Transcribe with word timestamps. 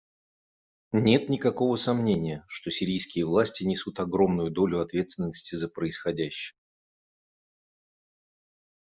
Нет 0.93 1.29
никакого 1.29 1.75
сомнения, 1.75 2.43
что 2.47 2.71
сирийские 2.71 3.27
власти 3.27 3.65
несут 3.65 3.99
огромную 3.99 4.49
долю 4.49 4.81
ответственности 4.81 5.53
за 5.53 5.69
происходящее. 5.69 6.57